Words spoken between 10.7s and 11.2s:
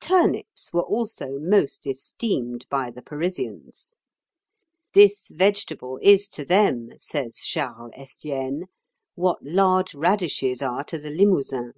to the